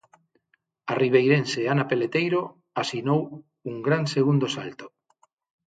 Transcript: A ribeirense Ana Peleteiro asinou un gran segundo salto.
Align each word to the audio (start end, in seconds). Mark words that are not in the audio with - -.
A 0.91 0.93
ribeirense 1.01 1.61
Ana 1.73 1.85
Peleteiro 1.91 2.41
asinou 2.83 3.21
un 3.69 3.75
gran 3.87 4.03
segundo 4.15 4.45
salto. 4.55 4.85